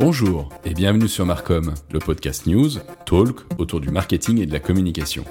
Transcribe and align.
Bonjour 0.00 0.48
et 0.64 0.72
bienvenue 0.72 1.08
sur 1.08 1.26
Marcom, 1.26 1.74
le 1.92 1.98
podcast 1.98 2.46
news, 2.46 2.70
talk 3.04 3.40
autour 3.58 3.82
du 3.82 3.90
marketing 3.90 4.40
et 4.40 4.46
de 4.46 4.52
la 4.54 4.58
communication. 4.58 5.26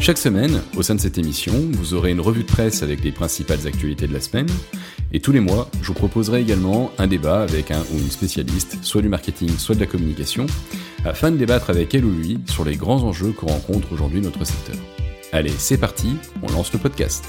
Chaque 0.00 0.16
semaine, 0.16 0.62
au 0.78 0.82
sein 0.82 0.94
de 0.94 1.00
cette 1.00 1.18
émission, 1.18 1.52
vous 1.72 1.92
aurez 1.92 2.12
une 2.12 2.22
revue 2.22 2.44
de 2.44 2.48
presse 2.48 2.82
avec 2.82 3.04
les 3.04 3.12
principales 3.12 3.66
actualités 3.66 4.06
de 4.06 4.14
la 4.14 4.22
semaine. 4.22 4.48
Et 5.12 5.20
tous 5.20 5.32
les 5.32 5.40
mois, 5.40 5.68
je 5.82 5.88
vous 5.88 5.94
proposerai 5.94 6.40
également 6.40 6.90
un 6.96 7.06
débat 7.06 7.42
avec 7.42 7.70
un 7.70 7.82
ou 7.92 7.98
une 7.98 8.10
spécialiste, 8.10 8.78
soit 8.80 9.02
du 9.02 9.10
marketing, 9.10 9.50
soit 9.58 9.74
de 9.74 9.80
la 9.80 9.86
communication, 9.86 10.46
afin 11.04 11.30
de 11.30 11.36
débattre 11.36 11.70
avec 11.70 11.94
elle 11.94 12.04
ou 12.04 12.10
lui 12.10 12.38
sur 12.46 12.64
les 12.64 12.76
grands 12.76 13.02
enjeux 13.02 13.32
que 13.32 13.46
rencontre 13.46 13.92
aujourd'hui 13.92 14.20
notre 14.20 14.44
secteur. 14.44 14.76
Allez, 15.32 15.50
c'est 15.50 15.78
parti, 15.78 16.16
on 16.42 16.50
lance 16.52 16.72
le 16.72 16.78
podcast. 16.78 17.24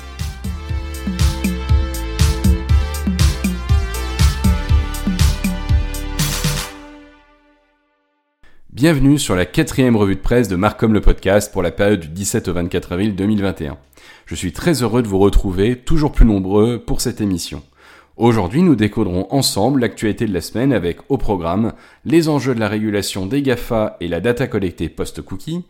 Bienvenue 8.72 9.20
sur 9.20 9.36
la 9.36 9.46
quatrième 9.46 9.98
revue 9.98 10.16
de 10.16 10.22
presse 10.22 10.48
de 10.48 10.56
Marcom 10.56 10.94
le 10.94 11.02
podcast 11.02 11.52
pour 11.52 11.62
la 11.62 11.72
période 11.72 12.00
du 12.00 12.08
17 12.08 12.48
au 12.48 12.54
24 12.54 12.94
avril 12.94 13.14
2021. 13.14 13.78
Je 14.26 14.36
suis 14.36 14.54
très 14.54 14.84
heureux 14.84 15.02
de 15.02 15.08
vous 15.10 15.20
retrouver, 15.20 15.76
toujours 15.76 16.14
plus 16.14 16.26
nombreux, 16.26 16.80
pour 16.80 17.02
cette 17.02 17.20
émission. 17.20 17.62
Aujourd'hui, 18.20 18.64
nous 18.64 18.76
décoderons 18.76 19.28
ensemble 19.30 19.80
l'actualité 19.80 20.26
de 20.26 20.34
la 20.34 20.42
semaine 20.42 20.74
avec 20.74 21.00
au 21.08 21.18
programme 21.18 21.72
les 22.04 22.28
enjeux 22.28 22.54
de 22.54 22.60
la 22.60 22.68
régulation 22.68 23.26
des 23.26 23.42
GAFA 23.42 23.96
et 24.02 24.10
la 24.10 24.20
data 24.20 24.46
collectée 24.46 24.90
post-cookie, 24.90 25.64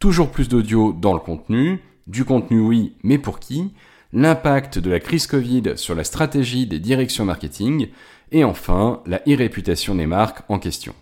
toujours 0.00 0.30
plus 0.30 0.50
d'audio 0.50 0.92
dans 0.92 1.14
le 1.14 1.18
contenu, 1.18 1.80
du 2.06 2.26
contenu 2.26 2.60
oui, 2.60 2.92
mais 3.02 3.16
pour 3.16 3.38
qui, 3.38 3.72
l'impact 4.12 4.78
de 4.78 4.90
la 4.90 5.00
crise 5.00 5.26
Covid 5.26 5.62
sur 5.76 5.94
la 5.94 6.04
stratégie 6.04 6.66
des 6.66 6.78
directions 6.78 7.24
marketing, 7.24 7.88
et 8.32 8.44
enfin 8.44 9.00
la 9.06 9.22
e-réputation 9.26 9.94
des 9.94 10.06
marques 10.06 10.42
en 10.50 10.58
question. 10.58 10.94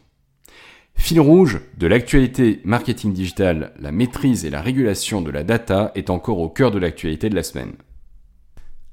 Fil 0.94 1.18
rouge 1.18 1.62
de 1.78 1.88
l'actualité 1.88 2.60
marketing 2.62 3.12
digital, 3.12 3.72
la 3.80 3.90
maîtrise 3.90 4.44
et 4.44 4.50
la 4.50 4.62
régulation 4.62 5.20
de 5.20 5.32
la 5.32 5.42
data 5.42 5.90
est 5.96 6.10
encore 6.10 6.38
au 6.38 6.48
cœur 6.48 6.70
de 6.70 6.78
l'actualité 6.78 7.28
de 7.28 7.34
la 7.34 7.42
semaine. 7.42 7.72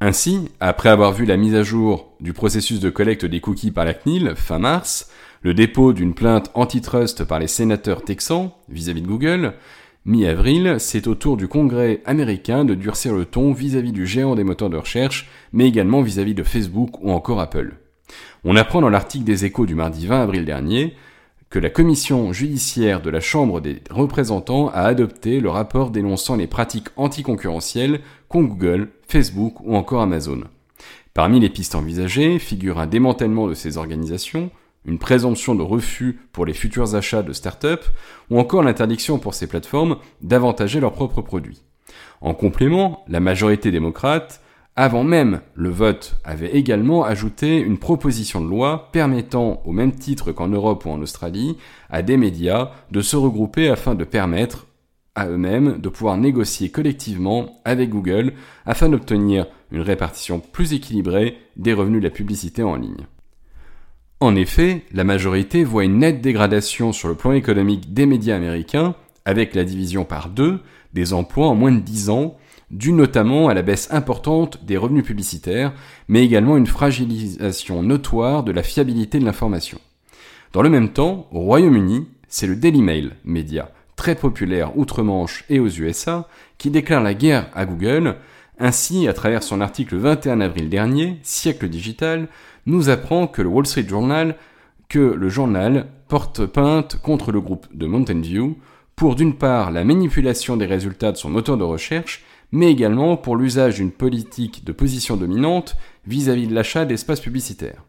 Ainsi, 0.02 0.50
après 0.62 0.88
avoir 0.88 1.12
vu 1.12 1.26
la 1.26 1.36
mise 1.36 1.56
à 1.56 1.64
jour 1.64 2.14
du 2.22 2.32
processus 2.32 2.80
de 2.80 2.90
collecte 2.90 3.26
des 3.26 3.42
cookies 3.42 3.72
par 3.72 3.84
la 3.84 3.94
CNIL 3.94 4.34
fin 4.34 4.58
mars, 4.58 5.12
le 5.42 5.54
dépôt 5.54 5.92
d'une 5.92 6.14
plainte 6.14 6.52
antitrust 6.54 7.26
par 7.26 7.38
les 7.38 7.48
sénateurs 7.48 8.04
texans 8.04 8.52
vis-à-vis 8.70 9.02
de 9.02 9.08
Google, 9.08 9.56
mi-avril, 10.06 10.78
c'est 10.80 11.06
au 11.08 11.16
tour 11.16 11.36
du 11.36 11.50
Congrès 11.50 12.02
américain 12.06 12.64
de 12.64 12.76
durcir 12.76 13.14
le 13.14 13.26
ton 13.26 13.52
vis-à-vis 13.52 13.92
du 13.92 14.08
géant 14.08 14.36
des 14.36 14.46
moteurs 14.46 14.70
de 14.70 14.78
recherche, 14.78 15.30
mais 15.52 15.68
également 15.68 16.02
vis-à-vis 16.02 16.34
de 16.34 16.44
Facebook 16.44 17.02
ou 17.02 17.12
encore 17.12 17.42
Apple. 17.42 17.74
On 18.46 18.56
apprend 18.56 18.80
dans 18.80 18.90
l'article 18.90 19.26
des 19.26 19.44
échos 19.44 19.66
du 19.66 19.76
mardi 19.76 20.08
20 20.08 20.22
avril 20.22 20.46
dernier 20.46 20.96
que 21.50 21.60
la 21.60 21.70
commission 21.70 22.32
judiciaire 22.32 23.02
de 23.02 23.10
la 23.10 23.20
Chambre 23.20 23.60
des 23.60 23.82
représentants 23.90 24.70
a 24.70 24.82
adopté 24.82 25.42
le 25.42 25.50
rapport 25.50 25.90
dénonçant 25.90 26.38
les 26.38 26.48
pratiques 26.48 26.90
anticoncurrentielles 26.96 28.02
qu'ont 28.30 28.44
Google, 28.44 28.90
Facebook 29.08 29.56
ou 29.62 29.76
encore 29.76 30.02
Amazon. 30.02 30.42
Parmi 31.14 31.40
les 31.40 31.50
pistes 31.50 31.76
envisagées 31.76 32.40
figure 32.40 32.80
un 32.80 32.88
démantèlement 32.88 33.48
de 33.48 33.54
ces 33.54 33.78
organisations, 33.78 34.52
une 34.86 35.00
présomption 35.00 35.56
de 35.56 35.64
refus 35.64 36.20
pour 36.32 36.46
les 36.46 36.54
futurs 36.54 36.96
achats 36.96 37.24
de 37.24 37.34
start-up 37.34 37.84
ou 38.30 38.40
encore 38.40 38.64
l'interdiction 38.64 39.20
pour 39.20 39.34
ces 39.34 39.48
plateformes 39.48 39.98
d'avantager 40.22 40.80
leurs 40.80 40.94
propres 40.94 41.22
produits. 41.22 41.62
En 42.22 42.34
complément, 42.34 43.04
la 43.10 43.20
majorité 43.20 43.72
démocrate 43.72 44.42
avant 44.80 45.04
même 45.04 45.42
le 45.56 45.70
vote, 45.70 46.16
avait 46.24 46.56
également 46.56 47.04
ajouté 47.04 47.58
une 47.58 47.78
proposition 47.78 48.40
de 48.40 48.48
loi 48.48 48.88
permettant, 48.94 49.62
au 49.66 49.74
même 49.74 49.92
titre 49.92 50.32
qu'en 50.32 50.48
Europe 50.48 50.86
ou 50.86 50.90
en 50.90 51.02
Australie, 51.02 51.58
à 51.90 52.02
des 52.02 52.16
médias 52.16 52.72
de 52.90 53.02
se 53.02 53.18
regrouper 53.18 53.68
afin 53.68 53.94
de 53.94 54.06
permettre 54.06 54.68
eux-mêmes 55.28 55.80
de 55.80 55.90
pouvoir 55.90 56.18
négocier 56.18 56.70
collectivement 56.70 57.60
avec 57.66 57.90
Google 57.90 58.34
afin 58.66 58.90
d'obtenir 58.90 59.48
une 59.72 59.82
répartition 59.82 60.40
plus 60.40 60.74
équilibrée 60.74 61.38
des 61.58 61.74
revenus 61.74 62.02
de 62.02 62.08
la 62.08 62.14
publicité 62.14 62.64
en 62.64 62.76
ligne. 62.76 63.08
En 64.20 64.36
effet, 64.36 64.84
la 64.92 65.04
majorité 65.04 65.64
voit 65.64 65.86
une 65.86 66.00
nette 66.00 66.22
dégradation 66.22 66.92
sur 66.92 67.08
le 67.08 67.16
plan 67.16 67.32
économique 67.32 67.94
des 67.94 68.06
médias 68.06 68.36
américains, 68.36 68.96
avec 69.26 69.56
la 69.56 69.64
division 69.64 70.06
par 70.06 70.30
deux 70.30 70.60
des 70.94 71.14
emplois 71.14 71.48
en 71.48 71.56
moins 71.56 71.72
de 71.72 71.80
dix 71.80 72.10
ans, 72.10 72.36
dû 72.72 72.92
notamment 72.92 73.48
à 73.48 73.54
la 73.54 73.62
baisse 73.62 73.88
importante 73.92 74.64
des 74.66 74.78
revenus 74.78 75.06
publicitaires, 75.06 75.74
mais 76.08 76.24
également 76.24 76.58
une 76.58 76.68
fragilisation 76.68 77.82
notoire 77.82 78.44
de 78.44 78.52
la 78.52 78.64
fiabilité 78.64 79.20
de 79.20 79.26
l'information. 79.26 79.80
Dans 80.52 80.62
le 80.62 80.70
même 80.70 80.90
temps, 80.90 81.28
au 81.32 81.40
Royaume-Uni, 81.42 82.08
c'est 82.28 82.48
le 82.48 82.56
Daily 82.56 82.82
Mail, 82.82 83.16
média 83.24 83.72
très 84.00 84.16
populaire 84.16 84.78
outre-Manche 84.78 85.44
et 85.50 85.60
aux 85.60 85.68
USA, 85.68 86.30
qui 86.58 86.70
déclare 86.70 87.04
la 87.04 87.14
guerre 87.14 87.50
à 87.54 87.66
Google. 87.66 88.16
Ainsi, 88.58 89.10
à 89.10 89.14
travers 89.14 89.44
son 89.44 89.60
article 89.60 89.98
21 89.98 90.40
avril 90.40 90.70
dernier, 90.70 91.20
Siècle 91.22 91.68
digital, 91.68 92.30
nous 92.66 92.88
apprend 92.88 93.28
que 93.28 93.42
le 93.42 93.50
Wall 93.50 93.66
Street 93.66 93.86
Journal, 93.86 94.38
que 94.88 95.00
le 95.00 95.28
journal 95.28 95.88
porte 96.08 96.46
peinte 96.46 97.02
contre 97.02 97.34
le 97.34 97.42
groupe 97.42 97.68
de 97.74 97.88
Mountain 97.88 98.22
View 98.22 98.58
pour 98.96 99.16
d'une 99.16 99.36
part 99.36 99.70
la 99.70 99.84
manipulation 99.84 100.56
des 100.56 100.66
résultats 100.66 101.12
de 101.12 101.18
son 101.18 101.30
moteur 101.30 101.58
de 101.58 101.66
recherche 101.66 102.24
mais 102.54 102.72
également 102.72 103.18
pour 103.18 103.36
l'usage 103.36 103.76
d'une 103.76 103.92
politique 103.92 104.64
de 104.64 104.72
position 104.72 105.18
dominante 105.18 105.76
vis-à-vis 106.08 106.48
de 106.48 106.56
l'achat 106.56 106.86
d'espaces 106.86 107.20
publicitaires. 107.20 107.84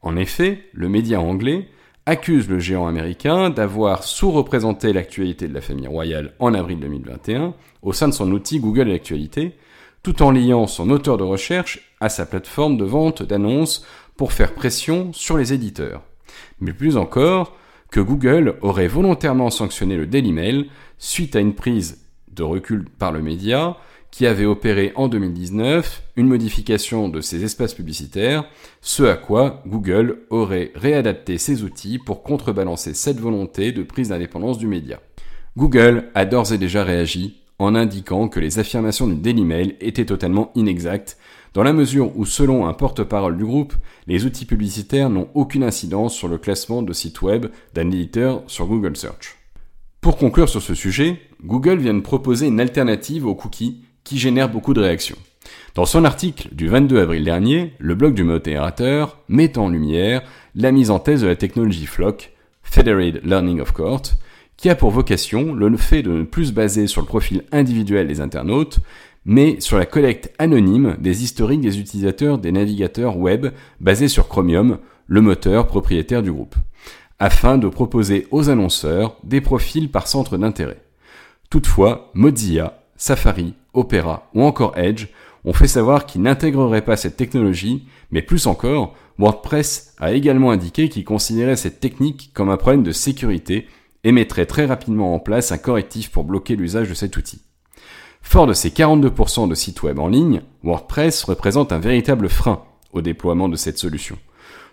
En 0.00 0.16
effet, 0.16 0.64
le 0.72 0.88
média 0.88 1.20
anglais 1.20 1.68
accuse 2.06 2.48
le 2.48 2.58
géant 2.58 2.86
américain 2.86 3.50
d'avoir 3.50 4.02
sous-représenté 4.02 4.92
l'actualité 4.92 5.46
de 5.46 5.54
la 5.54 5.60
famille 5.60 5.86
royale 5.86 6.32
en 6.38 6.54
avril 6.54 6.80
2021 6.80 7.54
au 7.82 7.92
sein 7.92 8.08
de 8.08 8.14
son 8.14 8.30
outil 8.32 8.58
Google 8.58 8.90
Actualité, 8.90 9.56
tout 10.02 10.22
en 10.22 10.32
liant 10.32 10.66
son 10.66 10.90
auteur 10.90 11.16
de 11.16 11.22
recherche 11.22 11.92
à 12.00 12.08
sa 12.08 12.26
plateforme 12.26 12.76
de 12.76 12.84
vente 12.84 13.22
d'annonces 13.22 13.86
pour 14.16 14.32
faire 14.32 14.54
pression 14.54 15.12
sur 15.12 15.36
les 15.36 15.52
éditeurs. 15.52 16.02
Mais 16.60 16.72
plus 16.72 16.96
encore, 16.96 17.56
que 17.90 18.00
Google 18.00 18.56
aurait 18.62 18.88
volontairement 18.88 19.50
sanctionné 19.50 19.96
le 19.96 20.06
Daily 20.06 20.32
Mail 20.32 20.66
suite 20.98 21.36
à 21.36 21.40
une 21.40 21.54
prise 21.54 22.06
de 22.32 22.42
recul 22.42 22.86
par 22.98 23.12
le 23.12 23.20
média 23.20 23.76
qui 24.12 24.26
avait 24.26 24.44
opéré 24.44 24.92
en 24.94 25.08
2019 25.08 26.02
une 26.16 26.28
modification 26.28 27.08
de 27.08 27.20
ses 27.20 27.42
espaces 27.42 27.74
publicitaires, 27.74 28.44
ce 28.82 29.02
à 29.02 29.16
quoi 29.16 29.64
Google 29.66 30.18
aurait 30.30 30.70
réadapté 30.76 31.38
ses 31.38 31.64
outils 31.64 31.98
pour 31.98 32.22
contrebalancer 32.22 32.94
cette 32.94 33.18
volonté 33.18 33.72
de 33.72 33.82
prise 33.82 34.10
d'indépendance 34.10 34.58
du 34.58 34.68
média. 34.68 35.00
Google 35.56 36.10
a 36.14 36.26
d'ores 36.26 36.52
et 36.52 36.58
déjà 36.58 36.84
réagi 36.84 37.40
en 37.58 37.74
indiquant 37.74 38.28
que 38.28 38.38
les 38.38 38.58
affirmations 38.58 39.08
du 39.08 39.14
Daily 39.14 39.44
Mail 39.44 39.76
étaient 39.80 40.04
totalement 40.04 40.52
inexactes, 40.54 41.16
dans 41.54 41.62
la 41.62 41.72
mesure 41.72 42.16
où, 42.16 42.24
selon 42.24 42.66
un 42.66 42.72
porte-parole 42.72 43.36
du 43.36 43.44
groupe, 43.44 43.74
les 44.06 44.24
outils 44.24 44.46
publicitaires 44.46 45.10
n'ont 45.10 45.28
aucune 45.34 45.62
incidence 45.62 46.14
sur 46.14 46.28
le 46.28 46.38
classement 46.38 46.82
de 46.82 46.92
sites 46.92 47.22
web 47.22 47.46
d'un 47.74 47.90
éditeur 47.90 48.42
sur 48.46 48.66
Google 48.66 48.96
Search. 48.96 49.36
Pour 50.00 50.16
conclure 50.16 50.48
sur 50.48 50.62
ce 50.62 50.74
sujet, 50.74 51.20
Google 51.44 51.78
vient 51.78 51.94
de 51.94 52.00
proposer 52.00 52.46
une 52.46 52.60
alternative 52.60 53.26
aux 53.26 53.34
cookies 53.34 53.84
qui 54.04 54.18
génère 54.18 54.48
beaucoup 54.48 54.74
de 54.74 54.80
réactions. 54.80 55.18
Dans 55.74 55.86
son 55.86 56.04
article 56.04 56.48
du 56.52 56.68
22 56.68 57.00
avril 57.00 57.24
dernier, 57.24 57.72
le 57.78 57.94
blog 57.94 58.14
du 58.14 58.24
modérateur 58.24 59.18
met 59.28 59.56
en 59.58 59.68
lumière 59.68 60.22
la 60.54 60.70
mise 60.70 60.90
en 60.90 60.98
thèse 60.98 61.22
de 61.22 61.26
la 61.26 61.36
technologie 61.36 61.86
Flock, 61.86 62.32
Federated 62.62 63.24
Learning 63.24 63.60
of 63.60 63.72
Court, 63.72 64.02
qui 64.56 64.68
a 64.68 64.74
pour 64.74 64.90
vocation 64.90 65.54
le 65.54 65.76
fait 65.76 66.02
de 66.02 66.10
ne 66.10 66.22
plus 66.24 66.46
se 66.46 66.52
baser 66.52 66.86
sur 66.86 67.00
le 67.00 67.06
profil 67.06 67.44
individuel 67.52 68.06
des 68.06 68.20
internautes, 68.20 68.78
mais 69.24 69.60
sur 69.60 69.78
la 69.78 69.86
collecte 69.86 70.32
anonyme 70.38 70.96
des 70.98 71.22
historiques 71.22 71.60
des 71.60 71.78
utilisateurs 71.78 72.38
des 72.38 72.52
navigateurs 72.52 73.16
web 73.16 73.46
basés 73.80 74.08
sur 74.08 74.28
Chromium, 74.28 74.78
le 75.06 75.20
moteur 75.20 75.66
propriétaire 75.66 76.22
du 76.22 76.32
groupe, 76.32 76.54
afin 77.18 77.58
de 77.58 77.68
proposer 77.68 78.26
aux 78.30 78.50
annonceurs 78.50 79.16
des 79.24 79.40
profils 79.40 79.90
par 79.90 80.06
centre 80.06 80.36
d'intérêt. 80.36 80.80
Toutefois, 81.50 82.10
Mozilla 82.14 82.82
Safari, 82.96 83.54
Opera 83.74 84.28
ou 84.34 84.42
encore 84.42 84.76
Edge 84.76 85.08
ont 85.44 85.52
fait 85.52 85.68
savoir 85.68 86.06
qu'ils 86.06 86.22
n'intégreraient 86.22 86.84
pas 86.84 86.96
cette 86.96 87.16
technologie, 87.16 87.86
mais 88.10 88.22
plus 88.22 88.46
encore, 88.46 88.94
WordPress 89.18 89.94
a 89.98 90.12
également 90.12 90.50
indiqué 90.50 90.88
qu'il 90.88 91.04
considérait 91.04 91.56
cette 91.56 91.80
technique 91.80 92.30
comme 92.34 92.50
un 92.50 92.56
problème 92.56 92.82
de 92.82 92.92
sécurité 92.92 93.66
et 94.04 94.12
mettrait 94.12 94.46
très 94.46 94.66
rapidement 94.66 95.14
en 95.14 95.18
place 95.18 95.52
un 95.52 95.58
correctif 95.58 96.10
pour 96.10 96.24
bloquer 96.24 96.56
l'usage 96.56 96.88
de 96.88 96.94
cet 96.94 97.16
outil. 97.16 97.42
Fort 98.22 98.46
de 98.46 98.52
ces 98.52 98.70
42% 98.70 99.48
de 99.48 99.54
sites 99.54 99.82
web 99.82 99.98
en 99.98 100.08
ligne, 100.08 100.42
WordPress 100.62 101.24
représente 101.24 101.72
un 101.72 101.80
véritable 101.80 102.28
frein 102.28 102.62
au 102.92 103.00
déploiement 103.00 103.48
de 103.48 103.56
cette 103.56 103.78
solution. 103.78 104.16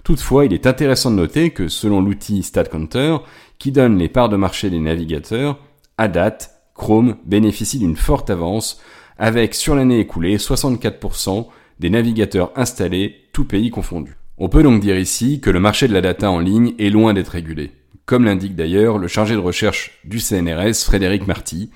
Toutefois, 0.04 0.46
il 0.46 0.54
est 0.54 0.68
intéressant 0.68 1.12
de 1.12 1.16
noter 1.16 1.52
que 1.52 1.68
selon 1.68 2.02
l'outil 2.02 2.44
StatCounter, 2.44 3.18
qui 3.58 3.72
donne 3.72 3.98
les 3.98 4.08
parts 4.08 4.30
de 4.30 4.38
marché 4.38 4.70
des 4.70 4.80
navigateurs, 4.80 5.60
à 5.98 6.08
date, 6.08 6.59
Chrome 6.80 7.18
bénéficie 7.26 7.78
d'une 7.78 7.98
forte 7.98 8.32
avance, 8.32 8.82
avec 9.20 9.54
sur 9.54 9.76
l'année 9.76 10.00
écoulée 10.00 10.38
64% 10.38 11.46
des 11.80 11.90
navigateurs 11.90 12.52
installés, 12.56 13.28
tous 13.34 13.46
pays 13.46 13.70
confondus. 13.70 14.18
On 14.38 14.50
peut 14.50 14.64
donc 14.64 14.82
dire 14.82 14.98
ici 14.98 15.42
que 15.42 15.50
le 15.50 15.60
marché 15.60 15.88
de 15.88 15.94
la 15.94 16.02
data 16.02 16.32
en 16.32 16.40
ligne 16.40 16.74
est 16.80 16.90
loin 16.90 17.14
d'être 17.14 17.30
régulé. 17.30 17.72
Comme 18.06 18.24
l'indique 18.24 18.56
d'ailleurs 18.56 18.98
le 18.98 19.08
chargé 19.08 19.36
de 19.36 19.40
recherche 19.40 20.00
du 20.06 20.20
CNRS, 20.20 20.86
Frédéric 20.86 21.28
Marty, 21.28 21.70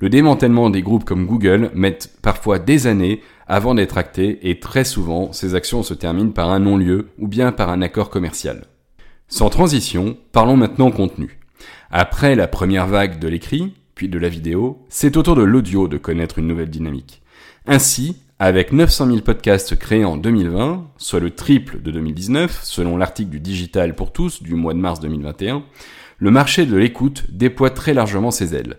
le 0.00 0.08
démantèlement 0.08 0.70
des 0.70 0.82
groupes 0.82 1.04
comme 1.04 1.26
Google 1.26 1.70
met 1.74 1.98
parfois 2.22 2.58
des 2.58 2.86
années 2.86 3.20
avant 3.46 3.74
d'être 3.74 3.98
acté 3.98 4.50
et 4.50 4.58
très 4.58 4.84
souvent 4.84 5.32
ces 5.32 5.54
actions 5.54 5.82
se 5.82 5.94
terminent 5.94 6.32
par 6.32 6.50
un 6.50 6.58
non-lieu 6.58 7.08
ou 7.18 7.28
bien 7.28 7.52
par 7.52 7.70
un 7.70 7.82
accord 7.82 8.10
commercial. 8.10 8.64
Sans 9.28 9.50
transition, 9.50 10.16
parlons 10.32 10.56
maintenant 10.56 10.90
contenu. 10.90 11.38
Après 11.90 12.34
la 12.34 12.48
première 12.48 12.86
vague 12.86 13.18
de 13.18 13.28
l'écrit, 13.28 13.74
puis 13.96 14.08
de 14.08 14.18
la 14.18 14.28
vidéo, 14.28 14.84
c'est 14.90 15.16
au 15.16 15.22
tour 15.22 15.34
de 15.34 15.42
l'audio 15.42 15.88
de 15.88 15.96
connaître 15.96 16.38
une 16.38 16.46
nouvelle 16.46 16.70
dynamique. 16.70 17.22
Ainsi, 17.66 18.18
avec 18.38 18.70
900 18.70 19.06
000 19.06 19.20
podcasts 19.22 19.74
créés 19.74 20.04
en 20.04 20.18
2020, 20.18 20.86
soit 20.98 21.18
le 21.18 21.30
triple 21.30 21.80
de 21.80 21.90
2019, 21.90 22.60
selon 22.62 22.98
l'article 22.98 23.30
du 23.30 23.40
Digital 23.40 23.96
pour 23.96 24.12
tous 24.12 24.42
du 24.42 24.54
mois 24.54 24.74
de 24.74 24.78
mars 24.78 25.00
2021, 25.00 25.64
le 26.18 26.30
marché 26.30 26.66
de 26.66 26.76
l'écoute 26.76 27.24
déploie 27.30 27.70
très 27.70 27.94
largement 27.94 28.30
ses 28.30 28.54
ailes. 28.54 28.76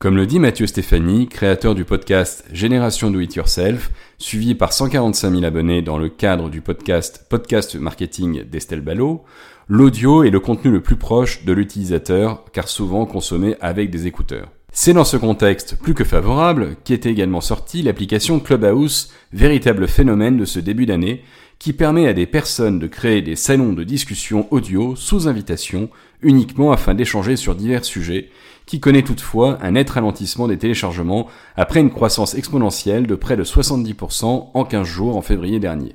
Comme 0.00 0.16
le 0.16 0.26
dit 0.26 0.40
Mathieu 0.40 0.66
Stéphanie, 0.66 1.28
créateur 1.28 1.76
du 1.76 1.84
podcast 1.84 2.44
Génération 2.52 3.12
Do 3.12 3.20
It 3.20 3.36
Yourself, 3.36 3.92
suivi 4.18 4.56
par 4.56 4.72
145 4.72 5.30
000 5.30 5.44
abonnés 5.44 5.82
dans 5.82 5.98
le 5.98 6.08
cadre 6.08 6.50
du 6.50 6.62
podcast 6.62 7.26
Podcast 7.28 7.76
Marketing 7.76 8.42
d'Estelle 8.42 8.80
Ballot, 8.80 9.24
l'audio 9.72 10.24
est 10.24 10.30
le 10.30 10.40
contenu 10.40 10.72
le 10.72 10.82
plus 10.82 10.96
proche 10.96 11.44
de 11.44 11.52
l'utilisateur 11.52 12.42
car 12.52 12.66
souvent 12.66 13.06
consommé 13.06 13.54
avec 13.60 13.90
des 13.90 14.08
écouteurs. 14.08 14.48
C'est 14.72 14.92
dans 14.92 15.04
ce 15.04 15.16
contexte 15.16 15.76
plus 15.76 15.94
que 15.94 16.02
favorable 16.02 16.74
qu'est 16.82 17.06
également 17.06 17.40
sortie 17.40 17.82
l'application 17.82 18.40
Clubhouse, 18.40 19.12
véritable 19.32 19.86
phénomène 19.86 20.36
de 20.36 20.44
ce 20.44 20.58
début 20.58 20.86
d'année, 20.86 21.22
qui 21.60 21.72
permet 21.72 22.08
à 22.08 22.14
des 22.14 22.26
personnes 22.26 22.80
de 22.80 22.88
créer 22.88 23.22
des 23.22 23.36
salons 23.36 23.72
de 23.72 23.84
discussion 23.84 24.48
audio 24.50 24.96
sous 24.96 25.28
invitation 25.28 25.88
uniquement 26.20 26.72
afin 26.72 26.94
d'échanger 26.94 27.36
sur 27.36 27.54
divers 27.54 27.84
sujets, 27.84 28.28
qui 28.66 28.80
connaît 28.80 29.02
toutefois 29.02 29.56
un 29.62 29.72
net 29.72 29.88
ralentissement 29.88 30.48
des 30.48 30.58
téléchargements 30.58 31.28
après 31.56 31.78
une 31.78 31.90
croissance 31.90 32.34
exponentielle 32.34 33.06
de 33.06 33.14
près 33.14 33.36
de 33.36 33.44
70% 33.44 34.50
en 34.52 34.64
15 34.64 34.84
jours 34.84 35.16
en 35.16 35.22
février 35.22 35.60
dernier. 35.60 35.94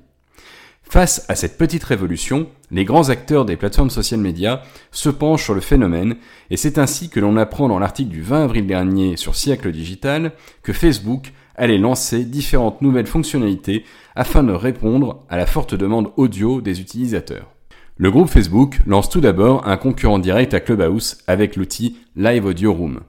Face 0.90 1.26
à 1.28 1.36
cette 1.36 1.58
petite 1.58 1.84
révolution, 1.84 2.48
les 2.72 2.86
grands 2.86 3.10
acteurs 3.10 3.46
des 3.46 3.58
plateformes 3.58 3.90
social 3.90 4.20
médias 4.20 4.62
se 4.92 5.10
penchent 5.10 5.44
sur 5.44 5.54
le 5.54 5.62
phénomène 5.62 6.16
et 6.50 6.58
c'est 6.58 6.78
ainsi 6.78 7.10
que 7.10 7.20
l'on 7.20 7.38
apprend 7.38 7.68
dans 7.68 7.80
l'article 7.80 8.12
du 8.12 8.22
20 8.22 8.46
avril 8.46 8.68
dernier 8.68 9.18
sur 9.18 9.36
Siècle 9.36 9.72
Digital 9.72 10.32
que 10.64 10.74
Facebook 10.74 11.34
allait 11.56 11.78
lancer 11.78 12.24
différentes 12.24 12.82
nouvelles 12.82 13.08
fonctionnalités 13.08 13.84
afin 14.16 14.44
de 14.44 14.54
répondre 14.54 15.26
à 15.30 15.38
la 15.38 15.46
forte 15.46 15.76
demande 15.76 16.12
audio 16.18 16.62
des 16.62 16.80
utilisateurs. 16.82 17.52
Le 17.98 18.12
groupe 18.12 18.30
Facebook 18.30 18.80
lance 18.86 19.10
tout 19.10 19.22
d'abord 19.22 19.68
un 19.68 19.78
concurrent 19.78 20.20
direct 20.20 20.54
à 20.54 20.60
Clubhouse 20.60 21.18
avec 21.28 21.56
l'outil 21.56 21.98
Live 22.16 22.46
Audio 22.46 22.74
Room. 22.74 23.02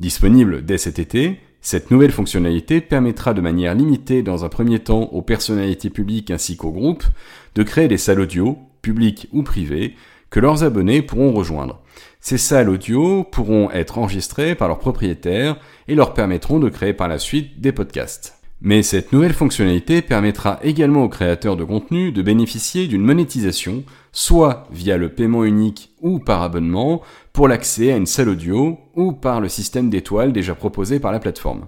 Disponible 0.00 0.64
dès 0.64 0.78
cet 0.78 0.98
été, 0.98 1.40
cette 1.64 1.90
nouvelle 1.90 2.12
fonctionnalité 2.12 2.82
permettra 2.82 3.32
de 3.32 3.40
manière 3.40 3.74
limitée 3.74 4.22
dans 4.22 4.44
un 4.44 4.50
premier 4.50 4.80
temps 4.80 5.04
aux 5.12 5.22
personnalités 5.22 5.88
publiques 5.88 6.30
ainsi 6.30 6.58
qu'aux 6.58 6.70
groupes 6.70 7.06
de 7.54 7.62
créer 7.62 7.88
des 7.88 7.96
salles 7.96 8.20
audio, 8.20 8.58
publiques 8.82 9.28
ou 9.32 9.42
privées, 9.42 9.94
que 10.28 10.40
leurs 10.40 10.62
abonnés 10.62 11.00
pourront 11.00 11.32
rejoindre. 11.32 11.80
Ces 12.20 12.36
salles 12.36 12.68
audio 12.68 13.24
pourront 13.24 13.70
être 13.70 13.96
enregistrées 13.96 14.54
par 14.54 14.68
leurs 14.68 14.78
propriétaires 14.78 15.56
et 15.88 15.94
leur 15.94 16.12
permettront 16.12 16.60
de 16.60 16.68
créer 16.68 16.92
par 16.92 17.08
la 17.08 17.18
suite 17.18 17.58
des 17.62 17.72
podcasts. 17.72 18.34
Mais 18.60 18.82
cette 18.82 19.14
nouvelle 19.14 19.32
fonctionnalité 19.32 20.02
permettra 20.02 20.60
également 20.62 21.04
aux 21.04 21.08
créateurs 21.08 21.56
de 21.56 21.64
contenu 21.64 22.12
de 22.12 22.20
bénéficier 22.20 22.88
d'une 22.88 23.02
monétisation, 23.02 23.84
soit 24.14 24.66
via 24.70 24.96
le 24.96 25.10
paiement 25.10 25.44
unique 25.44 25.90
ou 26.00 26.18
par 26.18 26.40
abonnement, 26.40 27.02
pour 27.34 27.48
l'accès 27.48 27.92
à 27.92 27.96
une 27.96 28.06
salle 28.06 28.30
audio 28.30 28.78
ou 28.94 29.12
par 29.12 29.42
le 29.42 29.50
système 29.50 29.90
d'étoiles 29.90 30.32
déjà 30.32 30.54
proposé 30.54 31.00
par 31.00 31.12
la 31.12 31.18
plateforme. 31.18 31.66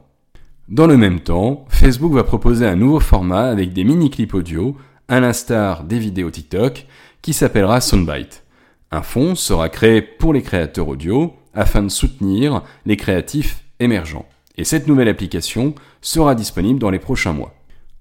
Dans 0.69 0.87
le 0.87 0.97
même 0.97 1.21
temps, 1.21 1.67
Facebook 1.69 2.13
va 2.13 2.25
proposer 2.25 2.67
un 2.67 2.77
nouveau 2.77 3.01
format 3.01 3.51
avec 3.51 3.73
des 3.73 3.85
mini-clips 3.85 4.35
audio, 4.35 4.77
à 5.09 5.21
l'instar 5.21 5.85
des 5.85 5.99
vidéos 5.99 6.31
TikTok, 6.31 6.87
qui 7.21 7.33
s'appellera 7.33 7.81
Soundbite. 7.81 8.45
Un 8.91 9.03
fonds 9.03 9.35
sera 9.35 9.69
créé 9.69 10.01
pour 10.01 10.33
les 10.33 10.43
créateurs 10.43 10.89
audio 10.89 11.35
afin 11.55 11.83
de 11.83 11.89
soutenir 11.89 12.63
les 12.85 12.97
créatifs 12.97 13.65
émergents. 13.81 14.27
Et 14.57 14.65
cette 14.65 14.87
nouvelle 14.87 15.09
application 15.09 15.75
sera 16.01 16.35
disponible 16.35 16.79
dans 16.79 16.91
les 16.91 16.99
prochains 16.99 17.33
mois. 17.33 17.56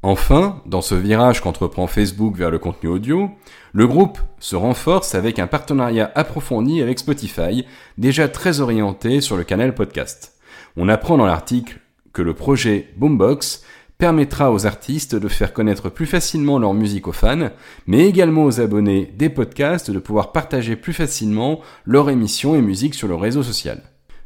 Enfin, 0.08 0.62
dans 0.68 0.82
ce 0.82 0.94
virage 0.94 1.42
qu'entreprend 1.42 1.88
Facebook 1.88 2.36
vers 2.36 2.52
le 2.52 2.60
contenu 2.60 2.90
audio, 2.90 3.32
le 3.74 3.88
groupe 3.88 4.20
se 4.38 4.56
renforce 4.56 5.16
avec 5.16 5.40
un 5.40 5.48
partenariat 5.48 6.12
approfondi 6.14 6.80
avec 6.80 7.00
Spotify, 7.00 7.66
déjà 7.98 8.28
très 8.28 8.60
orienté 8.60 9.20
sur 9.20 9.36
le 9.36 9.44
canal 9.44 9.74
podcast. 9.74 10.36
On 10.78 10.90
apprend 10.90 11.18
dans 11.18 11.26
l'article 11.26 11.80
que 12.14 12.22
le 12.22 12.36
projet 12.36 12.94
Boombox 12.98 13.64
permettra 13.98 14.52
aux 14.52 14.68
artistes 14.68 15.16
de 15.16 15.28
faire 15.28 15.54
connaître 15.54 15.90
plus 15.90 16.06
facilement 16.06 16.60
leur 16.60 16.76
musique 16.76 17.08
aux 17.08 17.12
fans, 17.12 17.50
mais 17.88 18.08
également 18.08 18.46
aux 18.46 18.62
abonnés 18.62 19.12
des 19.18 19.30
podcasts 19.30 19.90
de 19.90 19.98
pouvoir 19.98 20.32
partager 20.32 20.76
plus 20.76 20.94
facilement 20.94 21.62
leurs 21.84 22.12
émissions 22.12 22.56
et 22.56 22.62
musique 22.62 22.94
sur 22.94 23.08
le 23.08 23.16
réseau 23.16 23.42
social. 23.42 23.82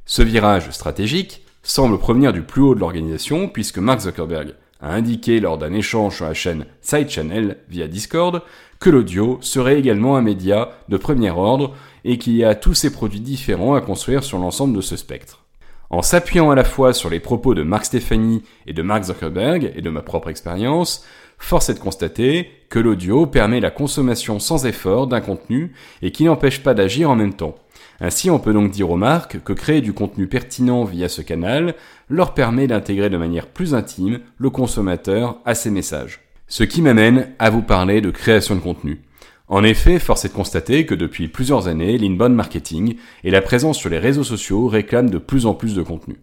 Ce 0.06 0.24
virage 0.24 0.72
stratégique 0.72 1.46
semble 1.64 1.98
provenir 2.00 2.34
du 2.34 2.42
plus 2.42 2.64
haut 2.64 2.76
de 2.76 2.82
l'organisation 2.82 3.48
puisque 3.48 3.78
Mark 3.78 4.02
Zuckerberg 4.02 4.56
a 4.82 4.94
indiqué 4.94 5.40
lors 5.40 5.58
d'un 5.58 5.74
échange 5.74 6.18
sur 6.18 6.26
la 6.26 6.34
chaîne 6.34 6.66
Side 6.82 7.10
Channel 7.10 7.58
via 7.70 7.88
Discord 7.88 8.42
que 8.80 8.90
l'audio 8.90 9.38
serait 9.42 9.78
également 9.78 10.16
un 10.16 10.22
média 10.22 10.72
de 10.88 10.98
premier 10.98 11.32
ordre 11.32 11.76
et 12.06 12.18
qu'il 12.18 12.36
y 12.36 12.46
a 12.46 12.56
tous 12.56 12.74
ces 12.74 12.92
produits 12.92 13.20
différents 13.20 13.76
à 13.76 13.82
construire 13.82 14.24
sur 14.24 14.38
l'ensemble 14.38 14.76
de 14.76 14.82
ce 14.82 14.96
spectre. 14.96 15.44
En 15.90 16.02
s'appuyant 16.02 16.52
à 16.52 16.56
la 16.56 16.64
fois 16.64 16.94
sur 16.94 17.10
les 17.10 17.20
propos 17.20 17.56
de 17.56 17.64
Mark 17.64 17.84
Stephanie 17.84 18.44
et 18.68 18.74
de 18.74 18.82
Mark 18.82 19.04
Zuckerberg 19.04 19.74
et 19.76 19.82
de 19.82 19.90
ma 19.90 20.02
propre 20.02 20.30
expérience, 20.30 21.04
force 21.40 21.70
est 21.70 21.74
de 21.74 21.80
constater 21.80 22.50
que 22.70 22.80
l'audio 22.80 23.26
permet 23.26 23.60
la 23.60 23.72
consommation 23.72 24.40
sans 24.40 24.66
effort 24.66 25.08
d'un 25.08 25.22
contenu 25.22 25.74
et 26.02 26.12
qui 26.12 26.26
n'empêche 26.26 26.62
pas 26.62 26.76
d'agir 26.76 27.10
en 27.10 27.16
même 27.16 27.34
temps. 27.34 27.56
Ainsi, 28.02 28.30
on 28.30 28.40
peut 28.40 28.54
donc 28.54 28.72
dire 28.72 28.90
aux 28.90 28.98
marques 28.98 29.44
que 29.44 29.54
créer 29.54 29.82
du 29.82 29.94
contenu 29.94 30.28
pertinent 30.28 30.86
via 30.86 31.10
ce 31.10 31.22
canal 31.22 31.76
leur 32.08 32.34
permet 32.34 32.68
d'intégrer 32.68 33.10
de 33.10 33.18
manière 33.18 33.48
plus 33.48 33.74
intime 33.74 34.20
le 34.38 34.50
consommateur 34.50 35.40
à 35.46 35.54
ces 35.54 35.70
messages. 35.70 36.22
Ce 36.48 36.64
qui 36.64 36.82
m'amène 36.82 37.30
à 37.40 37.50
vous 37.50 37.62
parler 37.62 38.02
de 38.02 38.10
création 38.10 38.56
de 38.56 38.62
contenu. 38.62 39.02
En 39.50 39.64
effet, 39.64 40.00
force 40.00 40.26
est 40.26 40.30
de 40.30 40.34
constater 40.34 40.86
que 40.86 40.96
depuis 40.96 41.28
plusieurs 41.28 41.68
années, 41.68 41.98
l'inbound 41.98 42.36
marketing 42.36 42.96
et 43.24 43.32
la 43.32 43.42
présence 43.42 43.78
sur 43.78 43.90
les 43.90 44.00
réseaux 44.00 44.24
sociaux 44.24 44.68
réclament 44.68 45.10
de 45.10 45.18
plus 45.18 45.46
en 45.46 45.54
plus 45.54 45.76
de 45.76 45.82
contenu. 45.82 46.18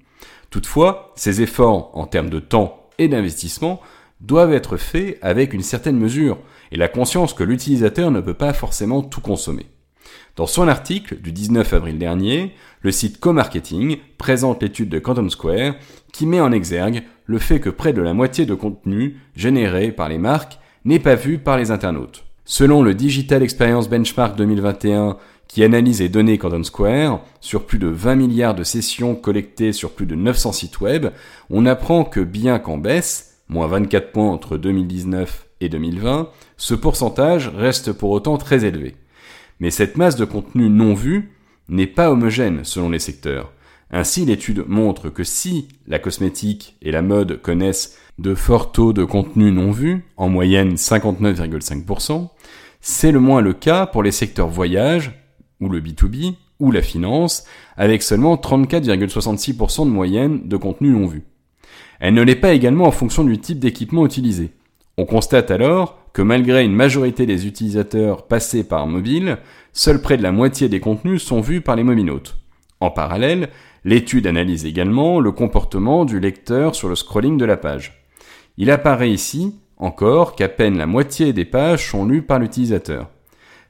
Toutefois, 0.51 1.13
ces 1.17 1.43
efforts 1.43 1.91
en 1.95 2.07
termes 2.07 2.31
de 2.31 2.39
temps 2.39 2.89
et 2.99 3.09
d'investissement 3.09 3.81
doivent 4.21 4.55
être 4.55 4.77
faits 4.77 5.19
avec 5.23 5.53
une 5.53 5.63
certaine 5.63 5.99
mesure 5.99 6.39
et 6.73 6.77
la 6.77 6.89
conscience 6.89 7.35
que 7.35 7.45
l'utilisateur 7.45 8.11
ne 8.11 8.21
peut 8.21 8.35
pas 8.35 8.53
forcément 8.53 9.03
tout 9.03 9.21
consommer. 9.21 9.67
Dans 10.37 10.47
son 10.47 10.69
article 10.69 11.21
du 11.21 11.33
19 11.33 11.73
avril 11.73 11.99
dernier, 11.99 12.55
le 12.83 12.93
site 12.93 13.19
Comarketing 13.19 13.99
présente 14.19 14.63
l'étude 14.63 14.89
de 14.89 14.99
Quantum 14.99 15.31
Square 15.31 15.75
qui 16.13 16.27
met 16.27 16.41
en 16.41 16.53
exergue 16.53 17.03
le 17.25 17.39
fait 17.39 17.61
que 17.61 17.71
près 17.71 17.93
de 17.93 18.03
la 18.03 18.15
moitié 18.15 18.47
de 18.47 18.55
contenu 18.55 19.17
généré 19.35 19.93
par 19.93 20.09
les 20.09 20.19
marques 20.19 20.59
n'est 20.85 20.99
pas 20.99 21.15
vu 21.15 21.39
par 21.39 21.57
les 21.57 21.71
internautes. 21.71 22.25
Selon 22.45 22.83
le 22.83 22.95
Digital 22.95 23.43
Experience 23.43 23.89
Benchmark 23.89 24.37
2021 24.37 25.17
qui 25.49 25.65
analyse 25.65 26.01
les 26.01 26.09
données 26.09 26.39
Quantum 26.39 26.65
Square 26.65 27.21
sur 27.41 27.67
plus 27.67 27.79
de 27.79 27.89
20 27.89 28.17
milliards 28.17 28.55
de 28.55 28.65
sessions 28.65 29.15
collectées 29.15 29.73
sur 29.73 29.93
plus 29.93 30.07
de 30.07 30.15
900 30.15 30.53
sites 30.53 30.81
web, 30.81 31.07
on 31.51 31.67
apprend 31.67 32.05
que 32.05 32.21
bien 32.21 32.59
qu'en 32.59 32.79
baisse, 32.79 33.39
moins 33.49 33.67
24 33.67 34.13
points 34.13 34.31
entre 34.31 34.57
2019 34.57 35.47
et 35.61 35.69
2020, 35.69 36.29
ce 36.57 36.75
pourcentage 36.75 37.49
reste 37.49 37.93
pour 37.93 38.11
autant 38.11 38.37
très 38.37 38.65
élevé. 38.65 38.97
Mais 39.61 39.71
cette 39.71 39.97
masse 39.97 40.17
de 40.17 40.25
contenu 40.25 40.69
non 40.69 40.95
vu 40.95 41.33
n'est 41.69 41.87
pas 41.87 42.11
homogène 42.11 42.65
selon 42.65 42.91
les 42.91 42.99
secteurs. 42.99 43.53
Ainsi, 43.91 44.25
l'étude 44.25 44.65
montre 44.67 45.11
que 45.11 45.25
si 45.25 45.69
la 45.87 45.99
cosmétique 45.99 46.77
et 46.83 46.91
la 46.91 47.03
mode 47.03 47.41
connaissent 47.41 47.97
de 48.19 48.35
forts 48.35 48.73
taux 48.73 48.93
de 48.93 49.05
contenu 49.05 49.53
non 49.53 49.71
vu, 49.71 50.05
en 50.17 50.29
moyenne 50.29 50.75
59,5%, 50.75 52.29
c'est 52.81 53.13
le 53.13 53.21
moins 53.21 53.41
le 53.41 53.53
cas 53.53 53.87
pour 53.87 54.03
les 54.03 54.13
secteurs 54.13 54.49
voyage, 54.49 55.13
ou 55.61 55.69
le 55.69 55.81
B2B, 55.81 56.35
ou 56.59 56.73
la 56.73 56.83
finance, 56.83 57.45
avec 57.77 58.03
seulement 58.03 58.37
34,66% 58.37 59.85
de 59.85 59.91
moyenne 59.91 60.49
de 60.49 60.57
contenu 60.57 60.91
non 60.91 61.07
vu. 61.07 61.25
Elle 62.01 62.15
ne 62.15 62.23
l'est 62.23 62.37
pas 62.37 62.53
également 62.53 62.87
en 62.87 62.93
fonction 62.93 63.25
du 63.25 63.39
type 63.39 63.59
d'équipement 63.59 64.05
utilisé. 64.05 64.53
On 64.99 65.05
constate 65.05 65.51
alors 65.51 65.99
que 66.17 66.23
malgré 66.23 66.65
une 66.65 66.73
majorité 66.73 67.27
des 67.27 67.47
utilisateurs 67.47 68.27
passés 68.27 68.65
par 68.65 68.87
mobile, 68.87 69.37
seul 69.75 70.01
près 70.01 70.17
de 70.17 70.23
la 70.23 70.33
moitié 70.33 70.71
des 70.71 70.81
contenus 70.81 71.23
sont 71.23 71.43
vus 71.43 71.61
par 71.61 71.77
les 71.77 71.85
mobinautes. 71.85 72.39
En 72.81 72.91
parallèle, 72.91 73.51
L'étude 73.87 74.27
analyse 74.27 74.67
également 74.67 75.21
le 75.21 75.31
comportement 75.31 76.05
du 76.05 76.19
lecteur 76.19 76.75
sur 76.75 76.89
le 76.89 76.97
scrolling 76.97 77.39
de 77.39 77.45
la 77.45 77.57
page. 77.57 78.03
Il 78.57 78.73
apparaît 78.73 79.13
ici 79.13 79.55
encore 79.77 80.35
qu'à 80.35 80.49
peine 80.49 80.77
la 80.77 80.87
moitié 80.87 81.33
des 81.33 81.45
pages 81.45 81.89
sont 81.89 82.05
lues 82.05 82.23
par 82.23 82.41
l'utilisateur. 82.41 83.11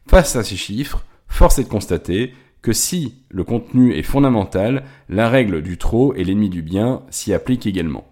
Face 0.07 0.35
à 0.35 0.43
ces 0.43 0.57
chiffres, 0.57 1.05
force 1.29 1.59
est 1.59 1.65
de 1.65 1.69
constater 1.69 2.33
que 2.63 2.73
si 2.73 3.27
le 3.29 3.45
contenu 3.45 3.93
est 3.93 4.03
fondamental, 4.03 4.85
la 5.11 5.29
règle 5.29 5.61
du 5.61 5.77
trop 5.77 6.15
et 6.15 6.25
l'ennemi 6.25 6.49
du 6.49 6.63
bien 6.63 7.03
s'y 7.11 7.35
applique 7.35 7.67
également. 7.67 8.07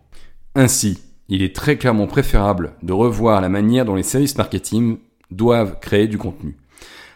Ainsi, 0.55 1.04
il 1.29 1.43
est 1.43 1.55
très 1.55 1.77
clairement 1.77 2.07
préférable 2.07 2.75
de 2.83 2.93
revoir 2.93 3.41
la 3.41 3.49
manière 3.49 3.85
dont 3.85 3.95
les 3.95 4.03
services 4.03 4.37
marketing 4.37 4.99
doivent 5.31 5.79
créer 5.81 6.07
du 6.07 6.19
contenu, 6.19 6.57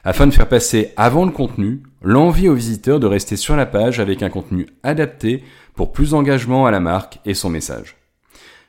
afin 0.05 0.27
de 0.27 0.33
faire 0.33 0.49
passer 0.49 0.93
avant 0.97 1.25
le 1.25 1.33
contenu 1.33 1.83
l'envie 2.03 2.49
aux 2.49 2.55
visiteurs 2.55 3.01
de 3.01 3.07
rester 3.07 3.37
sur 3.37 3.57
la 3.57 3.67
page 3.67 4.01
avec 4.01 4.23
un 4.23 4.31
contenu 4.31 4.67
adapté 4.83 5.43
pour 5.75 5.93
plus 5.93 6.11
d'engagement 6.11 6.67
à 6.67 6.71
la 6.71 6.81
marque 6.81 7.21
et 7.25 7.35
son 7.35 7.51
message. 7.51 7.97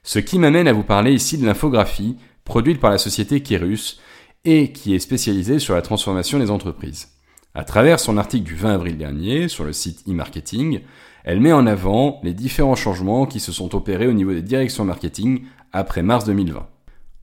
Ce 0.04 0.20
qui 0.20 0.40
m'amène 0.40 0.68
à 0.68 0.74
vous 0.74 0.84
parler 0.84 1.14
ici 1.14 1.38
de 1.38 1.46
l'infographie 1.46 2.18
produite 2.44 2.80
par 2.80 2.92
la 2.92 2.98
société 2.98 3.42
Kerus 3.42 4.00
et 4.46 4.72
qui 4.72 4.96
est 4.96 5.00
spécialisée 5.00 5.60
sur 5.60 5.76
la 5.76 5.82
transformation 5.82 6.40
des 6.40 6.52
entreprises. 6.52 7.10
À 7.60 7.66
travers 7.66 8.00
son 8.00 8.16
article 8.16 8.46
du 8.46 8.56
20 8.56 8.76
avril 8.76 8.98
dernier 8.98 9.50
sur 9.50 9.66
le 9.66 9.74
site 9.74 10.08
e-marketing, 10.08 10.80
elle 11.26 11.42
met 11.42 11.52
en 11.52 11.68
avant 11.68 12.22
les 12.24 12.34
différents 12.34 12.78
changements 12.78 13.26
qui 13.26 13.42
se 13.42 13.52
sont 13.52 13.76
opérés 13.76 14.08
au 14.08 14.14
niveau 14.14 14.32
des 14.32 14.42
directions 14.42 14.86
marketing 14.86 15.42
après 15.74 16.02
mars 16.02 16.24
2020. 16.24 16.66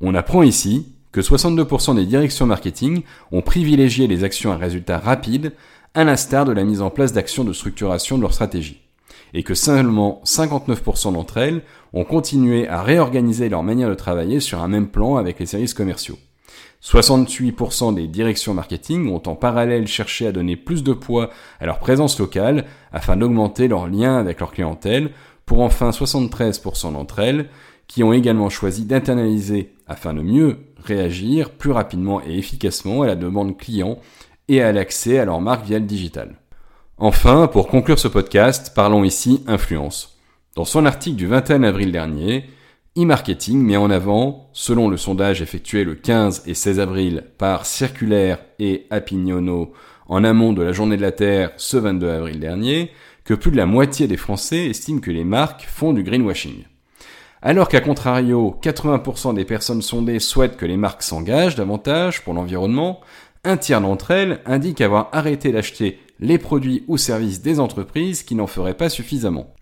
On 0.02 0.14
apprend 0.14 0.42
ici 0.42 0.92
que 1.10 1.22
62% 1.22 1.96
des 1.96 2.04
directions 2.04 2.44
marketing 2.44 3.00
ont 3.32 3.40
privilégié 3.40 4.08
les 4.08 4.24
actions 4.24 4.52
à 4.52 4.56
résultats 4.56 4.98
rapides, 4.98 5.54
à 5.94 6.04
l'instar 6.04 6.44
de 6.44 6.52
la 6.52 6.64
mise 6.64 6.82
en 6.82 6.90
place 6.90 7.14
d'actions 7.14 7.44
de 7.44 7.54
structuration 7.54 8.18
de 8.18 8.22
leur 8.22 8.34
stratégie, 8.34 8.82
et 9.32 9.42
que 9.42 9.54
seulement 9.54 10.20
59% 10.26 11.14
d'entre 11.14 11.38
elles 11.38 11.62
ont 11.94 12.04
continué 12.04 12.68
à 12.68 12.82
réorganiser 12.82 13.48
leur 13.48 13.62
manière 13.62 13.88
de 13.88 13.94
travailler 13.94 14.40
sur 14.40 14.62
un 14.62 14.68
même 14.68 14.88
plan 14.88 15.16
avec 15.16 15.38
les 15.38 15.46
services 15.46 15.72
commerciaux. 15.72 16.18
68% 16.82 17.94
des 17.94 18.06
directions 18.06 18.54
marketing 18.54 19.10
ont 19.10 19.22
en 19.26 19.34
parallèle 19.34 19.86
cherché 19.86 20.26
à 20.26 20.32
donner 20.32 20.56
plus 20.56 20.84
de 20.84 20.92
poids 20.92 21.30
à 21.60 21.66
leur 21.66 21.78
présence 21.78 22.18
locale 22.18 22.64
afin 22.92 23.16
d'augmenter 23.16 23.68
leur 23.68 23.88
lien 23.88 24.18
avec 24.18 24.40
leur 24.40 24.52
clientèle, 24.52 25.10
pour 25.46 25.60
enfin 25.60 25.90
73% 25.90 26.92
d'entre 26.92 27.20
elles 27.20 27.48
qui 27.86 28.02
ont 28.02 28.12
également 28.12 28.50
choisi 28.50 28.84
d'internaliser 28.84 29.74
afin 29.86 30.12
de 30.12 30.22
mieux 30.22 30.58
réagir 30.84 31.50
plus 31.50 31.70
rapidement 31.70 32.20
et 32.24 32.36
efficacement 32.36 33.02
à 33.02 33.06
la 33.06 33.16
demande 33.16 33.56
client 33.56 33.98
et 34.48 34.62
à 34.62 34.72
l'accès 34.72 35.18
à 35.18 35.24
leur 35.24 35.40
marque 35.40 35.64
via 35.66 35.78
le 35.78 35.84
digital. 35.84 36.36
Enfin, 36.98 37.46
pour 37.46 37.68
conclure 37.68 37.98
ce 37.98 38.08
podcast, 38.08 38.72
parlons 38.74 39.04
ici 39.04 39.44
influence. 39.46 40.18
Dans 40.54 40.64
son 40.64 40.86
article 40.86 41.16
du 41.16 41.26
21 41.26 41.62
avril 41.62 41.92
dernier, 41.92 42.46
e-marketing 42.96 43.62
met 43.62 43.76
en 43.76 43.90
avant, 43.90 44.48
selon 44.54 44.88
le 44.88 44.96
sondage 44.96 45.42
effectué 45.42 45.84
le 45.84 45.94
15 45.94 46.44
et 46.46 46.54
16 46.54 46.80
avril 46.80 47.24
par 47.36 47.66
Circulaire 47.66 48.38
et 48.58 48.86
Apignono 48.88 49.72
en 50.08 50.24
amont 50.24 50.54
de 50.54 50.62
la 50.62 50.72
journée 50.72 50.96
de 50.96 51.02
la 51.02 51.12
Terre 51.12 51.50
ce 51.58 51.76
22 51.76 52.08
avril 52.08 52.40
dernier, 52.40 52.90
que 53.24 53.34
plus 53.34 53.50
de 53.50 53.56
la 53.56 53.66
moitié 53.66 54.06
des 54.06 54.16
Français 54.16 54.66
estiment 54.66 55.00
que 55.00 55.10
les 55.10 55.24
marques 55.24 55.66
font 55.68 55.92
du 55.92 56.04
greenwashing. 56.04 56.64
Alors 57.42 57.68
qu'à 57.68 57.80
contrario, 57.80 58.58
80% 58.62 59.34
des 59.34 59.44
personnes 59.44 59.82
sondées 59.82 60.18
souhaitent 60.18 60.56
que 60.56 60.64
les 60.64 60.78
marques 60.78 61.02
s'engagent 61.02 61.56
davantage 61.56 62.24
pour 62.24 62.32
l'environnement, 62.32 63.00
un 63.44 63.58
tiers 63.58 63.82
d'entre 63.82 64.10
elles 64.10 64.40
indiquent 64.46 64.80
avoir 64.80 65.10
arrêté 65.12 65.52
d'acheter 65.52 65.98
les 66.18 66.38
produits 66.38 66.84
ou 66.88 66.96
services 66.96 67.42
des 67.42 67.60
entreprises 67.60 68.22
qui 68.22 68.34
n'en 68.34 68.46
feraient 68.46 68.74
pas 68.74 68.88
suffisamment. 68.88 69.54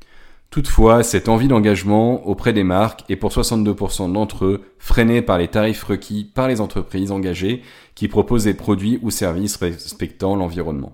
Toutefois, 0.54 1.02
cette 1.02 1.28
envie 1.28 1.49
d'engagement 1.49 2.25
auprès 2.28 2.52
des 2.52 2.62
marques 2.62 3.02
est 3.08 3.16
pour 3.16 3.32
62% 3.32 4.12
d'entre 4.12 4.44
eux 4.44 4.62
freinée 4.78 5.20
par 5.20 5.37
les 5.37 5.49
tarifs 5.49 5.82
requis 5.82 6.30
par 6.32 6.46
les 6.46 6.61
entreprises 6.61 7.11
engagées 7.11 7.62
qui 7.96 8.06
proposent 8.06 8.44
des 8.44 8.54
produits 8.54 9.00
ou 9.02 9.11
services 9.11 9.56
respectant 9.56 10.37
l'environnement. 10.37 10.92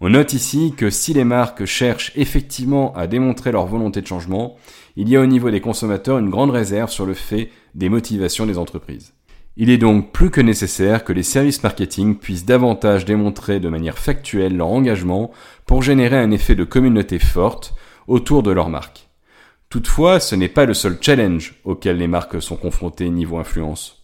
On 0.00 0.08
note 0.08 0.32
ici 0.32 0.72
que 0.74 0.88
si 0.88 1.12
les 1.12 1.24
marques 1.24 1.66
cherchent 1.66 2.12
effectivement 2.16 2.94
à 2.94 3.06
démontrer 3.06 3.52
leur 3.52 3.66
volonté 3.66 4.00
de 4.00 4.06
changement, 4.06 4.56
il 4.96 5.10
y 5.10 5.16
a 5.16 5.20
au 5.20 5.26
niveau 5.26 5.50
des 5.50 5.60
consommateurs 5.60 6.16
une 6.16 6.30
grande 6.30 6.50
réserve 6.50 6.90
sur 6.90 7.04
le 7.04 7.12
fait 7.12 7.50
des 7.74 7.90
motivations 7.90 8.46
des 8.46 8.56
entreprises. 8.56 9.12
Il 9.58 9.68
est 9.68 9.76
donc 9.76 10.12
plus 10.12 10.30
que 10.30 10.40
nécessaire 10.40 11.04
que 11.04 11.12
les 11.12 11.22
services 11.22 11.62
marketing 11.62 12.16
puissent 12.16 12.46
davantage 12.46 13.04
démontrer 13.04 13.60
de 13.60 13.68
manière 13.68 13.98
factuelle 13.98 14.56
leur 14.56 14.68
engagement 14.68 15.30
pour 15.66 15.82
générer 15.82 16.16
un 16.16 16.30
effet 16.30 16.54
de 16.54 16.64
communauté 16.64 17.18
forte 17.18 17.74
autour 18.08 18.42
de 18.42 18.50
leur 18.50 18.68
marque. 18.68 19.08
Toutefois, 19.70 20.18
ce 20.18 20.34
n'est 20.34 20.48
pas 20.48 20.64
le 20.64 20.74
seul 20.74 20.98
challenge 21.00 21.54
auquel 21.64 21.98
les 21.98 22.08
marques 22.08 22.40
sont 22.40 22.56
confrontées 22.56 23.10
niveau 23.10 23.38
influence. 23.38 24.02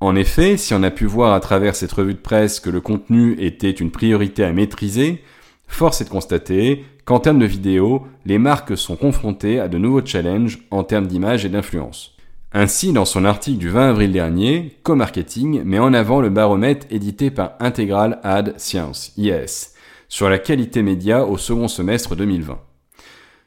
En 0.00 0.14
effet, 0.14 0.56
si 0.56 0.74
on 0.74 0.82
a 0.82 0.90
pu 0.90 1.06
voir 1.06 1.32
à 1.32 1.40
travers 1.40 1.74
cette 1.74 1.92
revue 1.92 2.14
de 2.14 2.18
presse 2.18 2.60
que 2.60 2.70
le 2.70 2.80
contenu 2.80 3.36
était 3.40 3.70
une 3.70 3.90
priorité 3.90 4.44
à 4.44 4.52
maîtriser, 4.52 5.22
force 5.66 6.00
est 6.00 6.04
de 6.04 6.10
constater 6.10 6.84
qu'en 7.04 7.18
termes 7.18 7.38
de 7.38 7.46
vidéo, 7.46 8.06
les 8.26 8.38
marques 8.38 8.76
sont 8.76 8.96
confrontées 8.96 9.58
à 9.58 9.68
de 9.68 9.78
nouveaux 9.78 10.04
challenges 10.04 10.58
en 10.70 10.84
termes 10.84 11.06
d'image 11.06 11.44
et 11.44 11.48
d'influence. 11.48 12.16
Ainsi, 12.52 12.92
dans 12.92 13.04
son 13.04 13.24
article 13.24 13.58
du 13.58 13.68
20 13.68 13.90
avril 13.90 14.12
dernier, 14.12 14.76
Co-Marketing 14.82 15.62
met 15.64 15.78
en 15.78 15.92
avant 15.94 16.20
le 16.20 16.30
baromètre 16.30 16.86
édité 16.90 17.30
par 17.30 17.54
Integral 17.58 18.20
Ad 18.22 18.54
Science, 18.58 19.12
IAS, 19.16 19.72
sur 20.08 20.28
la 20.28 20.38
qualité 20.38 20.82
média 20.82 21.24
au 21.24 21.38
second 21.38 21.68
semestre 21.68 22.16
2020. 22.16 22.58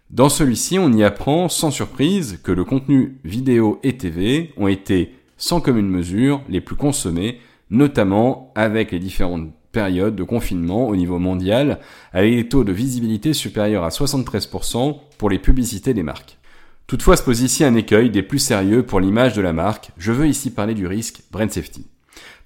Dans 0.10 0.30
celui-ci, 0.30 0.80
on 0.80 0.92
y 0.92 1.04
apprend 1.04 1.50
sans 1.50 1.70
surprise 1.70 2.40
que 2.44 2.52
le 2.52 2.64
contenu 2.64 3.20
vidéo 3.24 3.80
et 3.84 3.96
TV 3.96 4.54
ont 4.58 4.68
été, 4.68 5.14
sans 5.38 5.62
commune 5.62 5.88
mesure, 5.88 6.42
les 6.50 6.62
plus 6.62 6.76
consommés, 6.76 7.40
notamment 7.70 8.52
avec 8.56 8.92
les 8.92 8.98
différentes 8.98 9.52
périodes 9.72 10.16
de 10.16 10.24
confinement 10.24 10.88
au 10.88 10.96
niveau 10.96 11.20
mondial, 11.20 11.80
avec 12.12 12.34
des 12.34 12.50
taux 12.50 12.64
de 12.64 12.72
visibilité 12.72 13.34
supérieurs 13.34 13.84
à 13.84 13.90
73% 13.90 14.98
pour 15.20 15.30
les 15.30 15.38
publicités 15.38 15.94
des 15.94 16.02
marques. 16.02 16.40
Toutefois 16.88 17.16
se 17.16 17.22
pose 17.22 17.42
ici 17.42 17.64
un 17.64 17.76
écueil 17.76 18.10
des 18.10 18.24
plus 18.24 18.40
sérieux 18.40 18.84
pour 18.84 19.00
l'image 19.00 19.36
de 19.36 19.42
la 19.44 19.54
marque, 19.54 19.92
je 20.00 20.12
veux 20.12 20.28
ici 20.28 20.50
parler 20.50 20.74
du 20.74 20.88
risque 20.88 21.22
brand 21.32 21.52
safety. 21.52 21.86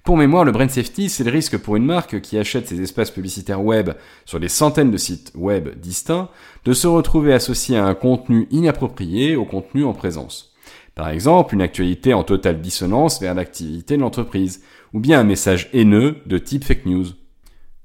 Pour 0.04 0.18
mémoire, 0.18 0.44
le 0.44 0.52
brand 0.52 0.68
safety, 0.68 1.08
c'est 1.08 1.24
le 1.24 1.30
risque 1.30 1.56
pour 1.56 1.76
une 1.76 1.86
marque 1.86 2.20
qui 2.20 2.36
achète 2.36 2.68
ses 2.68 2.82
espaces 2.82 3.10
publicitaires 3.10 3.64
web 3.64 3.92
sur 4.26 4.38
des 4.38 4.50
centaines 4.50 4.90
de 4.90 4.98
sites 4.98 5.32
web 5.34 5.80
distincts 5.80 6.28
de 6.66 6.74
se 6.74 6.86
retrouver 6.86 7.32
associé 7.32 7.78
à 7.78 7.86
un 7.86 7.94
contenu 7.94 8.46
inapproprié 8.50 9.34
au 9.34 9.46
contenu 9.46 9.82
en 9.82 9.94
présence. 9.94 10.52
Par 10.94 11.08
exemple, 11.08 11.54
une 11.54 11.62
actualité 11.62 12.12
en 12.12 12.22
totale 12.22 12.60
dissonance 12.60 13.18
vers 13.18 13.32
l'activité 13.32 13.96
de 13.96 14.02
l'entreprise, 14.02 14.62
ou 14.92 15.00
bien 15.00 15.20
un 15.20 15.24
message 15.24 15.70
haineux 15.72 16.16
de 16.26 16.36
type 16.36 16.64
fake 16.64 16.84
news. 16.84 17.06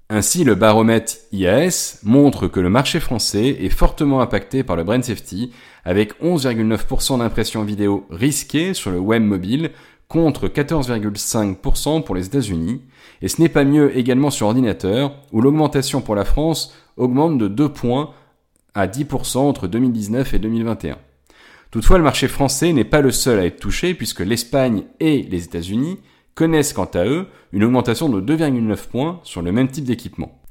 Ainsi, 0.09 0.43
le 0.43 0.55
baromètre 0.55 1.13
IAS 1.31 1.99
montre 2.03 2.47
que 2.47 2.59
le 2.59 2.69
marché 2.69 2.99
français 2.99 3.55
est 3.61 3.69
fortement 3.69 4.19
impacté 4.19 4.63
par 4.63 4.75
le 4.75 4.83
brand 4.83 5.01
safety, 5.01 5.53
avec 5.85 6.21
11,9% 6.21 7.19
d'impressions 7.19 7.63
vidéo 7.63 8.05
risquées 8.09 8.73
sur 8.73 8.91
le 8.91 8.99
web 8.99 9.23
mobile 9.23 9.71
contre 10.09 10.47
14,5% 10.47 12.03
pour 12.03 12.15
les 12.15 12.25
États-Unis, 12.25 12.81
et 13.21 13.27
ce 13.27 13.39
n'est 13.39 13.47
pas 13.47 13.63
mieux 13.63 13.95
également 13.95 14.31
sur 14.31 14.47
ordinateur, 14.47 15.15
où 15.31 15.39
l'augmentation 15.39 16.01
pour 16.01 16.15
la 16.15 16.25
France 16.25 16.75
augmente 16.97 17.37
de 17.37 17.47
2 17.47 17.69
points 17.69 18.09
à 18.73 18.87
10% 18.87 19.37
entre 19.37 19.67
2019 19.67 20.33
et 20.33 20.39
2021. 20.39 20.97
Toutefois, 21.69 21.99
le 21.99 22.03
marché 22.03 22.27
français 22.27 22.73
n'est 22.73 22.83
pas 22.83 23.01
le 23.01 23.11
seul 23.11 23.39
à 23.39 23.45
être 23.45 23.59
touché, 23.59 23.93
puisque 23.93 24.21
l'Espagne 24.21 24.83
et 24.99 25.21
les 25.21 25.43
États-Unis 25.43 25.99
connaissent 26.33 26.73
quant 26.73 26.85
à 26.85 27.05
eux 27.05 27.27
une 27.51 27.63
augmentation 27.63 28.09
de 28.09 28.19
2,9 28.19 28.87
points 28.87 29.19
sur 29.23 29.43
le 29.43 29.51
même 29.51 29.67
type 29.67 29.85
d'équipement. 29.85 30.41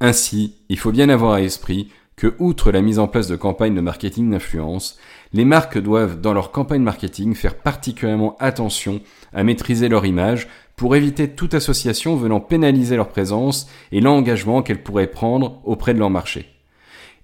Ainsi, 0.00 0.56
il 0.68 0.78
faut 0.78 0.90
bien 0.90 1.08
avoir 1.08 1.34
à 1.34 1.40
l'esprit 1.40 1.88
que, 2.16 2.34
outre 2.38 2.70
la 2.70 2.80
mise 2.80 2.98
en 2.98 3.08
place 3.08 3.28
de 3.28 3.36
campagnes 3.36 3.74
de 3.74 3.80
marketing 3.80 4.30
d'influence, 4.30 4.98
les 5.32 5.44
marques 5.44 5.78
doivent, 5.78 6.20
dans 6.20 6.32
leur 6.32 6.52
campagne 6.52 6.82
marketing, 6.82 7.34
faire 7.34 7.56
particulièrement 7.56 8.36
attention 8.38 9.00
à 9.32 9.42
maîtriser 9.42 9.88
leur 9.88 10.06
image 10.06 10.48
pour 10.76 10.96
éviter 10.96 11.28
toute 11.28 11.54
association 11.54 12.16
venant 12.16 12.40
pénaliser 12.40 12.96
leur 12.96 13.08
présence 13.08 13.68
et 13.92 14.00
l'engagement 14.00 14.62
qu'elles 14.62 14.82
pourraient 14.82 15.06
prendre 15.06 15.60
auprès 15.64 15.94
de 15.94 15.98
leur 15.98 16.10
marché. 16.10 16.46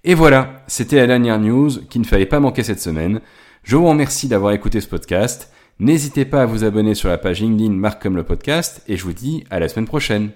Et 0.03 0.13
voilà, 0.13 0.63
c'était 0.67 0.95
la 0.95 1.07
dernière 1.07 1.39
news 1.39 1.69
qu'il 1.89 2.01
ne 2.01 2.07
fallait 2.07 2.25
pas 2.25 2.39
manquer 2.39 2.63
cette 2.63 2.79
semaine. 2.79 3.21
Je 3.63 3.75
vous 3.75 3.87
remercie 3.87 4.27
d'avoir 4.27 4.53
écouté 4.53 4.81
ce 4.81 4.87
podcast. 4.87 5.51
N'hésitez 5.79 6.25
pas 6.25 6.43
à 6.43 6.45
vous 6.45 6.63
abonner 6.63 6.95
sur 6.95 7.09
la 7.09 7.17
page 7.17 7.41
LinkedIn 7.41 7.73
Marque 7.73 8.01
comme 8.01 8.15
le 8.15 8.23
podcast 8.23 8.83
et 8.87 8.97
je 8.97 9.03
vous 9.03 9.13
dis 9.13 9.43
à 9.49 9.59
la 9.59 9.67
semaine 9.67 9.87
prochaine. 9.87 10.31